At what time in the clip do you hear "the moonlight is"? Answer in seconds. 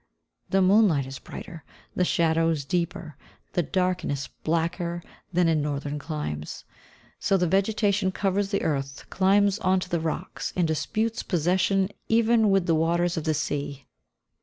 0.49-1.19